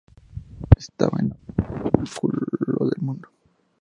[0.79, 2.09] Estaba en la otra punta, en el
[2.75, 3.29] culo del mundo